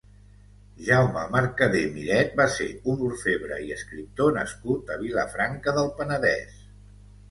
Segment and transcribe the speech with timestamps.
[0.87, 6.63] Jaume Mercader-Miret va ser un orfebre i escriptor nascut a Vilafranca del Penedès.